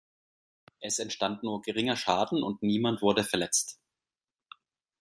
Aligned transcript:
Es 0.79 0.97
entstand 0.97 1.43
nur 1.43 1.61
geringer 1.61 1.95
Schaden 1.95 2.41
und 2.41 2.63
niemand 2.63 3.03
wurde 3.03 3.23
verletzt. 3.23 3.79